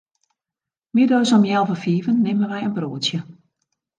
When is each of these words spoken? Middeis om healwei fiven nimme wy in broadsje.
Middeis 0.99 1.33
om 1.37 1.43
healwei 1.49 1.81
fiven 1.83 2.17
nimme 2.25 2.45
wy 2.51 2.59
in 2.67 2.75
broadsje. 2.77 3.19